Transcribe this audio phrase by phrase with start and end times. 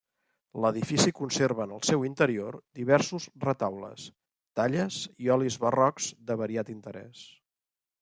[0.63, 4.09] L'edifici conserva en el seu interior diversos retaules,
[4.61, 7.27] talles i olis barrocs de variat interès.